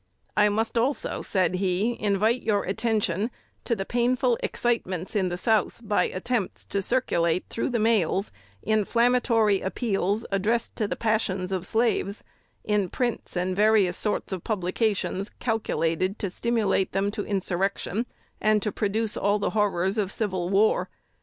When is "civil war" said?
20.11-20.89